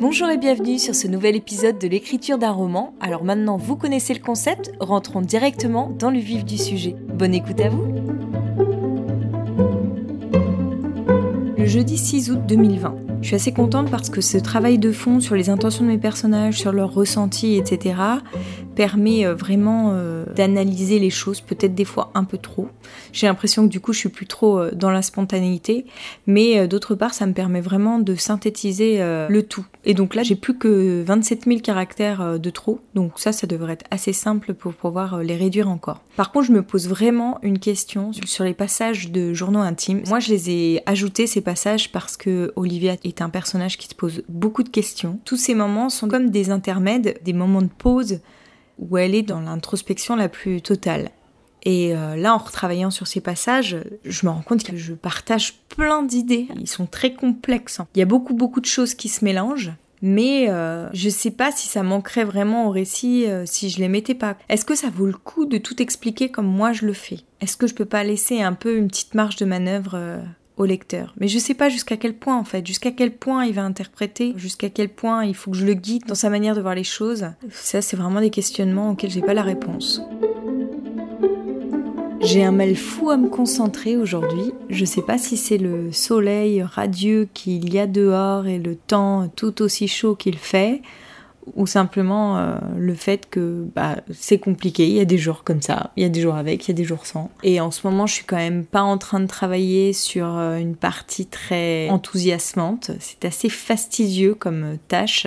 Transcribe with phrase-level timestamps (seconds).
[0.00, 2.94] Bonjour et bienvenue sur ce nouvel épisode de l'écriture d'un roman.
[3.00, 6.96] Alors maintenant vous connaissez le concept, rentrons directement dans le vif du sujet.
[7.14, 7.86] Bonne écoute à vous
[11.56, 12.96] Le jeudi 6 août 2020.
[13.20, 15.98] Je suis assez contente parce que ce travail de fond sur les intentions de mes
[15.98, 17.94] personnages, sur leurs ressentis, etc.,
[18.80, 22.68] permet euh, vraiment euh, d'analyser les choses, peut-être des fois un peu trop.
[23.12, 25.84] J'ai l'impression que du coup je suis plus trop euh, dans la spontanéité,
[26.26, 29.66] mais d'autre part ça me permet vraiment de synthétiser le tout.
[29.84, 33.74] Et donc là j'ai plus que 27 000 caractères de trop, donc ça ça devrait
[33.74, 36.00] être assez simple pour pouvoir les réduire encore.
[36.16, 40.02] Par contre je me pose vraiment une question sur les passages de journaux intimes.
[40.08, 43.94] Moi je les ai ajoutés ces passages parce que Olivia est un personnage qui se
[43.94, 45.18] pose beaucoup de questions.
[45.26, 48.20] Tous ces moments sont comme des intermèdes, des moments de pause
[48.80, 51.10] où elle est dans l'introspection la plus totale.
[51.62, 55.60] Et euh, là, en retravaillant sur ces passages, je me rends compte que je partage
[55.68, 56.48] plein d'idées.
[56.58, 57.80] Ils sont très complexes.
[57.94, 59.72] Il y a beaucoup, beaucoup de choses qui se mélangent.
[60.02, 63.88] Mais euh, je sais pas si ça manquerait vraiment au récit euh, si je les
[63.88, 64.38] mettais pas.
[64.48, 67.18] Est-ce que ça vaut le coup de tout expliquer comme moi je le fais?
[67.42, 70.22] Est-ce que je peux pas laisser un peu une petite marge de manœuvre
[70.66, 71.14] lecteur.
[71.18, 74.34] Mais je sais pas jusqu'à quel point en fait, jusqu'à quel point il va interpréter,
[74.36, 76.84] jusqu'à quel point il faut que je le guide dans sa manière de voir les
[76.84, 77.26] choses.
[77.50, 80.02] Ça, c'est vraiment des questionnements auxquels j'ai pas la réponse.
[82.22, 84.52] J'ai un mal fou à me concentrer aujourd'hui.
[84.68, 89.28] Je sais pas si c'est le soleil radieux qu'il y a dehors et le temps
[89.34, 90.82] tout aussi chaud qu'il fait,
[91.54, 95.62] ou simplement euh, le fait que bah, c'est compliqué, il y a des jours comme
[95.62, 97.30] ça, il y a des jours avec, il y a des jours sans.
[97.42, 100.58] Et en ce moment, je suis quand même pas en train de travailler sur euh,
[100.58, 102.90] une partie très enthousiasmante.
[103.00, 105.26] C'est assez fastidieux comme euh, tâche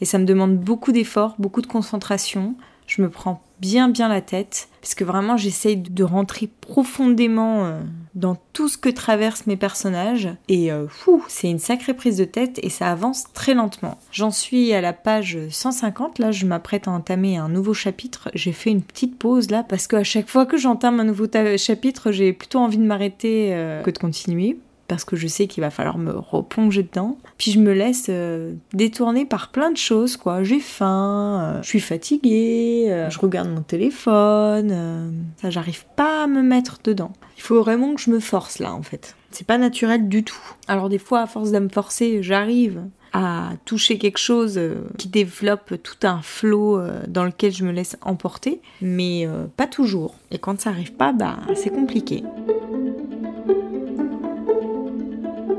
[0.00, 2.54] et ça me demande beaucoup d'efforts, beaucoup de concentration.
[2.86, 7.78] Je me prends bien bien la tête parce que vraiment j'essaye de rentrer profondément
[8.14, 12.24] dans tout ce que traversent mes personnages et euh, fou, c'est une sacrée prise de
[12.24, 13.98] tête et ça avance très lentement.
[14.12, 18.30] J'en suis à la page 150 là, je m'apprête à entamer un nouveau chapitre.
[18.34, 21.26] J'ai fait une petite pause là parce qu'à chaque fois que j'entame un nouveau
[21.56, 24.58] chapitre, j'ai plutôt envie de m'arrêter euh, que de continuer
[24.88, 27.18] parce que je sais qu'il va falloir me replonger dedans.
[27.38, 30.42] Puis je me laisse euh, détourner par plein de choses, quoi.
[30.42, 35.24] J'ai faim, euh, je suis fatiguée, euh, je regarde mon téléphone.
[35.40, 37.12] ça, j'arrive pas à me mettre dedans.
[37.36, 39.16] Il faut vraiment que je me force là, en fait.
[39.30, 40.54] C'est pas naturel du tout.
[40.68, 44.60] Alors des fois, à force de me forcer, j'arrive à toucher quelque chose
[44.98, 50.16] qui développe tout un flot dans lequel je me laisse emporter, mais pas toujours.
[50.30, 52.22] Et quand ça arrive pas, bah c'est compliqué.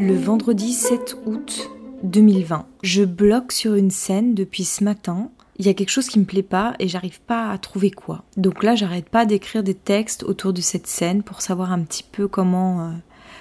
[0.00, 1.70] Le vendredi 7 août
[2.04, 5.30] 2020, je bloque sur une scène depuis ce matin.
[5.58, 8.24] Il y a quelque chose qui me plaît pas et j'arrive pas à trouver quoi.
[8.38, 12.02] Donc là, j'arrête pas d'écrire des textes autour de cette scène pour savoir un petit
[12.02, 12.90] peu comment euh,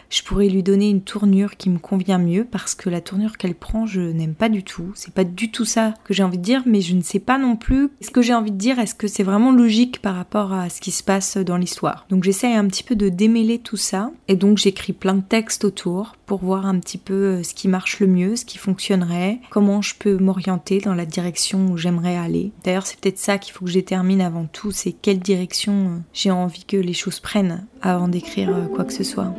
[0.09, 3.55] je pourrais lui donner une tournure qui me convient mieux parce que la tournure qu'elle
[3.55, 4.91] prend, je n'aime pas du tout.
[4.95, 7.37] C'est pas du tout ça que j'ai envie de dire, mais je ne sais pas
[7.37, 8.79] non plus ce que j'ai envie de dire.
[8.79, 12.05] Est-ce que c'est vraiment logique par rapport à ce qui se passe dans l'histoire?
[12.09, 15.63] Donc j'essaie un petit peu de démêler tout ça et donc j'écris plein de textes
[15.63, 19.39] autour pour voir un petit peu euh, ce qui marche le mieux, ce qui fonctionnerait,
[19.49, 22.51] comment je peux m'orienter dans la direction où j'aimerais aller.
[22.63, 25.97] D'ailleurs, c'est peut-être ça qu'il faut que je détermine avant tout, c'est quelle direction euh,
[26.13, 29.33] j'ai envie que les choses prennent avant d'écrire euh, quoi que ce soit.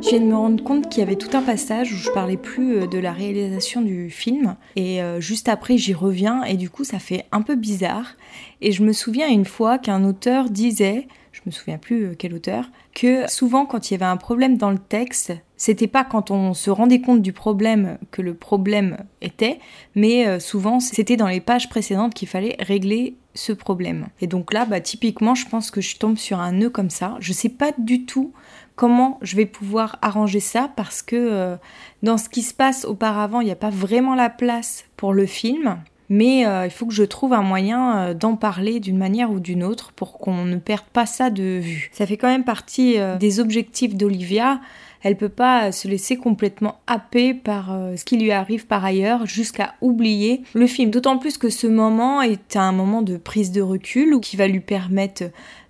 [0.00, 2.36] Je viens de me rendre compte qu'il y avait tout un passage où je parlais
[2.36, 6.70] plus euh, de la réalisation du film et euh, juste après j'y reviens et du
[6.70, 8.14] coup ça fait un peu bizarre
[8.60, 12.32] et je me souviens une fois qu'un auteur disait je me souviens plus euh, quel
[12.32, 16.30] auteur, que souvent quand il y avait un problème dans le texte, c'était pas quand
[16.30, 19.58] on se rendait compte du problème que le problème était,
[19.96, 24.08] mais souvent c'était dans les pages précédentes qu'il fallait régler ce problème.
[24.20, 27.16] Et donc là, bah, typiquement, je pense que je tombe sur un nœud comme ça.
[27.20, 28.32] Je sais pas du tout
[28.78, 31.56] comment je vais pouvoir arranger ça parce que euh,
[32.04, 35.26] dans ce qui se passe auparavant, il n'y a pas vraiment la place pour le
[35.26, 35.78] film.
[36.10, 39.40] Mais euh, il faut que je trouve un moyen euh, d'en parler d'une manière ou
[39.40, 41.90] d'une autre pour qu'on ne perde pas ça de vue.
[41.92, 44.60] Ça fait quand même partie des objectifs d'Olivia.
[45.02, 49.74] Elle peut pas se laisser complètement happer par ce qui lui arrive par ailleurs jusqu'à
[49.80, 50.90] oublier le film.
[50.90, 54.48] D'autant plus que ce moment est un moment de prise de recul ou qui va
[54.48, 55.24] lui permettre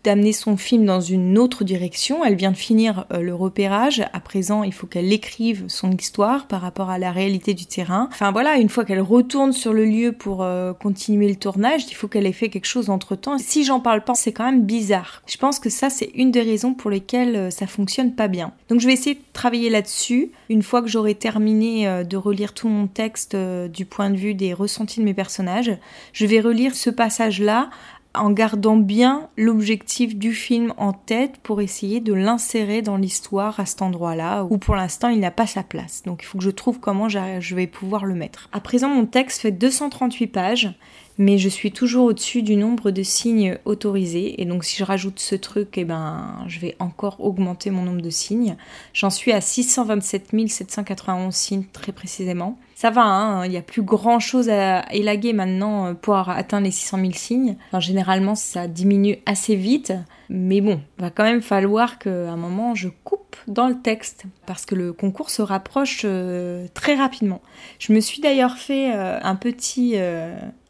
[0.08, 2.24] d'amener son film dans une autre direction.
[2.24, 4.02] Elle vient de finir euh, le repérage.
[4.14, 8.08] À présent, il faut qu'elle écrive son histoire par rapport à la réalité du terrain.
[8.10, 11.94] Enfin voilà, une fois qu'elle retourne sur le lieu pour euh, continuer le tournage, il
[11.94, 13.36] faut qu'elle ait fait quelque chose entre temps.
[13.36, 15.22] Si j'en parle pas, c'est quand même bizarre.
[15.26, 18.52] Je pense que ça, c'est une des raisons pour lesquelles euh, ça fonctionne pas bien.
[18.70, 20.32] Donc je vais essayer de travailler là-dessus.
[20.48, 24.54] Une fois que j'aurai terminé de relire tout mon texte du point de vue des
[24.54, 25.76] ressentis de mes personnages,
[26.14, 27.68] je vais relire ce passage-là
[28.18, 33.66] en gardant bien l'objectif du film en tête pour essayer de l'insérer dans l'histoire à
[33.66, 36.02] cet endroit-là où pour l'instant il n'a pas sa place.
[36.04, 38.48] Donc il faut que je trouve comment je vais pouvoir le mettre.
[38.52, 40.74] À présent, mon texte fait 238 pages
[41.18, 44.40] mais je suis toujours au-dessus du nombre de signes autorisés.
[44.40, 48.00] Et donc si je rajoute ce truc, eh ben, je vais encore augmenter mon nombre
[48.00, 48.56] de signes.
[48.94, 52.58] J'en suis à 627 791 signes très précisément.
[52.76, 56.64] Ça va, hein, il n'y a plus grand chose à élaguer maintenant euh, pour atteindre
[56.64, 57.56] les 600 000 signes.
[57.80, 59.92] généralement, ça diminue assez vite.
[60.28, 64.64] Mais bon, va quand même falloir qu'à un moment, je coupe dans le texte parce
[64.64, 67.40] que le concours se rapproche euh, très rapidement.
[67.80, 69.94] Je me suis d'ailleurs fait euh, un petit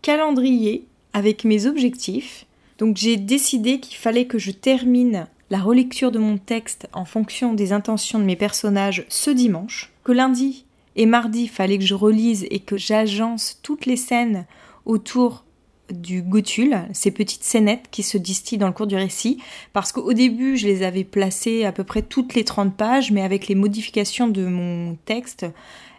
[0.02, 2.46] calendrier avec mes objectifs.
[2.78, 7.54] Donc j'ai décidé qu'il fallait que je termine la relecture de mon texte en fonction
[7.54, 10.64] des intentions de mes personnages ce dimanche, que lundi
[10.96, 14.46] et mardi, fallait que je relise et que j'agence toutes les scènes
[14.84, 15.44] autour
[15.90, 19.38] du gotule, ces petites scénettes qui se distillent dans le cours du récit,
[19.72, 23.22] parce qu'au début, je les avais placées à peu près toutes les 30 pages, mais
[23.22, 25.46] avec les modifications de mon texte,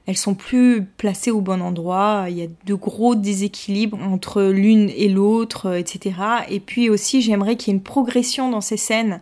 [0.09, 4.89] elles sont plus placées au bon endroit, il y a de gros déséquilibres entre l'une
[4.89, 6.15] et l'autre, euh, etc.
[6.49, 9.21] Et puis aussi, j'aimerais qu'il y ait une progression dans ces scènes,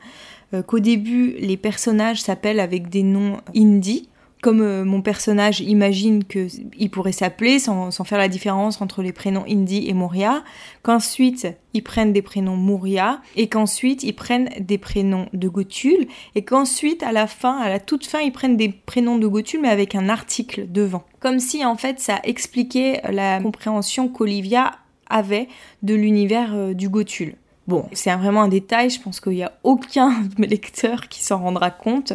[0.54, 4.07] euh, qu'au début, les personnages s'appellent avec des noms hindi,
[4.42, 9.45] comme euh, mon personnage imagine qu'il pourrait s'appeler sans, faire la différence entre les prénoms
[9.50, 10.44] Indy et Moria,
[10.84, 16.44] qu'ensuite ils prennent des prénoms Moria et qu'ensuite ils prennent des prénoms de Gothul et
[16.44, 19.69] qu'ensuite à la fin, à la toute fin, ils prennent des prénoms de Gothul mais
[19.69, 21.04] avec un article devant.
[21.19, 24.74] Comme si en fait ça expliquait la compréhension qu'Olivia
[25.10, 25.48] avait
[25.83, 27.36] de l'univers euh, du Gothul.
[27.68, 31.69] Bon, c'est vraiment un détail, je pense qu'il n'y a aucun lecteurs qui s'en rendra
[31.69, 32.13] compte.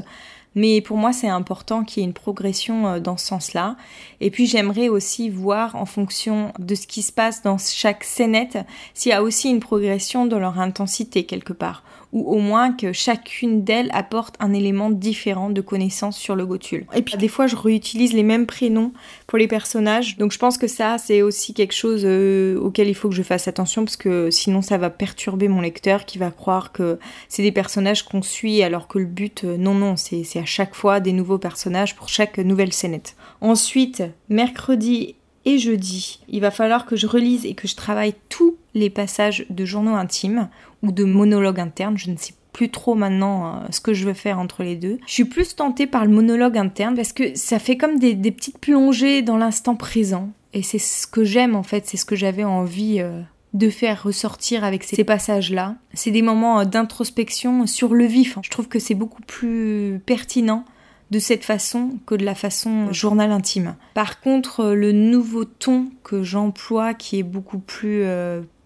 [0.54, 3.76] Mais pour moi, c'est important qu'il y ait une progression euh, dans ce sens-là.
[4.20, 8.58] Et puis, j'aimerais aussi voir, en fonction de ce qui se passe dans chaque scénette,
[8.94, 11.82] s'il y a aussi une progression dans leur intensité quelque part
[12.12, 16.84] ou au moins que chacune d'elles apporte un élément différent de connaissance sur le Gothul.
[16.94, 18.92] Et puis des fois je réutilise les mêmes prénoms
[19.26, 22.94] pour les personnages, donc je pense que ça c'est aussi quelque chose euh, auquel il
[22.94, 26.30] faut que je fasse attention parce que sinon ça va perturber mon lecteur qui va
[26.30, 30.40] croire que c'est des personnages qu'on suit alors que le but, euh, non non, c'est
[30.44, 33.16] chaque fois des nouveaux personnages pour chaque nouvelle scénette.
[33.40, 38.56] Ensuite, mercredi et jeudi, il va falloir que je relise et que je travaille tous
[38.74, 40.48] les passages de journaux intimes
[40.82, 44.14] ou de monologues internes, je ne sais plus trop maintenant euh, ce que je veux
[44.14, 44.98] faire entre les deux.
[45.06, 48.58] Je suis plus tentée par le monologue interne parce que ça fait comme des, petites
[48.58, 50.30] plongées dans l'instant présent.
[50.52, 53.22] Et c'est ce que j'aime en fait, c'est ce que j'avais envie euh,
[53.54, 55.76] de faire ressortir avec ces passages-là.
[55.94, 58.38] C'est des moments euh, d'introspection sur le vif.
[58.42, 60.64] Je trouve que c'est beaucoup plus pertinent
[61.10, 63.76] de cette façon que de la façon journal intime.
[63.92, 68.04] Par contre, le nouveau ton que j'emploie, qui est beaucoup plus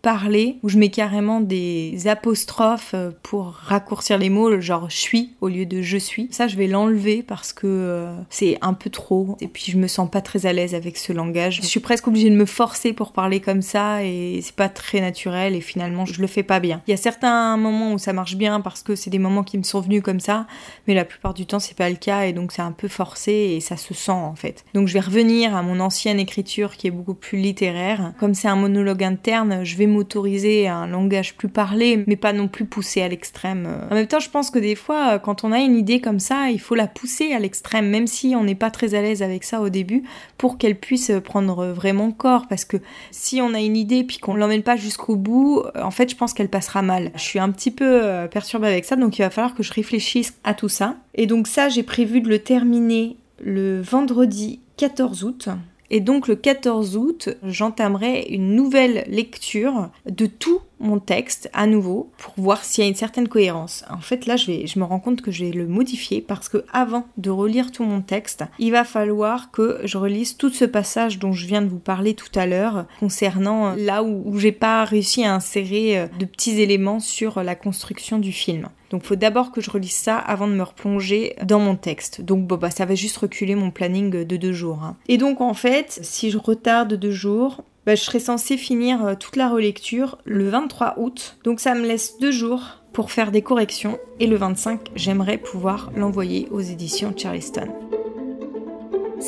[0.02, 5.30] parler où je mets carrément des apostrophes euh, pour raccourcir les mots, genre je suis
[5.40, 6.28] au lieu de je suis.
[6.30, 9.88] Ça, je vais l'enlever parce que euh, c'est un peu trop et puis je me
[9.88, 11.60] sens pas très à l'aise avec ce langage.
[11.62, 15.00] Je suis presque obligée de me forcer pour parler comme ça et c'est pas très
[15.00, 16.82] naturel et finalement je le fais pas bien.
[16.86, 19.58] Il y a certains moments où ça marche bien parce que c'est des moments qui
[19.58, 20.46] me sont venus comme ça,
[20.86, 23.32] mais la plupart du temps c'est pas le cas et donc c'est un peu forcé
[23.32, 24.64] et ça se sent en fait.
[24.74, 28.12] Donc je vais revenir à mon ancienne écriture qui est beaucoup plus littéraire.
[28.20, 32.48] Comme c'est un monologue interne, je vais autoriser un langage plus parlé, mais pas non
[32.48, 33.68] plus poussé à l'extrême.
[33.90, 36.50] En même temps, je pense que des fois, quand on a une idée comme ça,
[36.50, 39.44] il faut la pousser à l'extrême, même si on n'est pas très à l'aise avec
[39.44, 40.04] ça au début,
[40.38, 42.46] pour qu'elle puisse prendre vraiment corps.
[42.48, 42.76] Parce que
[43.10, 46.34] si on a une idée puis qu'on l'emmène pas jusqu'au bout, en fait, je pense
[46.34, 47.10] qu'elle passera mal.
[47.14, 49.72] Je suis un petit peu euh, perturbée avec ça, donc il va falloir que je
[49.72, 50.96] réfléchisse à tout ça.
[51.14, 55.48] Et donc ça, j'ai prévu de le terminer le vendredi 14 août.
[55.90, 62.10] Et donc le 14 août, j'entamerai une nouvelle lecture de tout mon texte à nouveau
[62.18, 63.84] pour voir s'il y a une certaine cohérence.
[63.90, 66.48] En fait, là, je, vais, je me rends compte que je vais le modifier parce
[66.48, 70.64] que avant de relire tout mon texte, il va falloir que je relise tout ce
[70.64, 74.84] passage dont je viens de vous parler tout à l'heure concernant là où, j'ai pas
[74.84, 78.68] réussi à insérer euh, de petits éléments sur la construction du film.
[78.90, 82.20] Donc faut d'abord que je relise ça avant de me replonger dans mon texte.
[82.20, 84.82] Donc bon bah ça va juste reculer mon planning de deux jours.
[84.82, 84.96] Hein.
[85.08, 89.14] Et donc en fait, si je retarde deux jours, bah, je serai censée finir euh,
[89.14, 91.38] toute la relecture le 23 août.
[91.44, 95.92] Donc ça me laisse deux jours pour faire des corrections et le 25, j'aimerais pouvoir
[95.94, 97.68] l'envoyer aux éditions Charleston.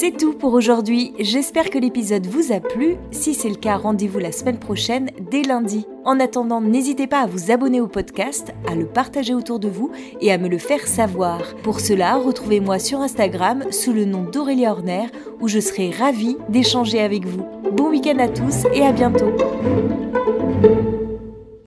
[0.01, 2.95] C'est tout pour aujourd'hui, j'espère que l'épisode vous a plu.
[3.11, 5.89] Si c'est le cas, rendez-vous la semaine prochaine, dès lundi.
[6.05, 9.91] En attendant, n'hésitez pas à vous abonner au podcast, à le partager autour de vous
[10.21, 11.43] et à me le faire savoir.
[11.65, 15.07] Pour cela, retrouvez-moi sur Instagram sous le nom d'Aurélie Horner
[15.41, 17.45] où je serai ravie d'échanger avec vous.
[17.73, 19.33] Bon week-end à tous et à bientôt